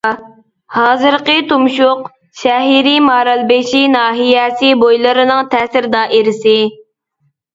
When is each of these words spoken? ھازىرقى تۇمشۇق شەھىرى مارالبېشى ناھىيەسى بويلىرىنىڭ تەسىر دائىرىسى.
ھازىرقى 0.75 1.33
تۇمشۇق 1.51 2.07
شەھىرى 2.45 2.95
مارالبېشى 3.09 3.83
ناھىيەسى 3.97 4.71
بويلىرىنىڭ 4.85 5.51
تەسىر 5.55 5.91
دائىرىسى. 5.97 6.57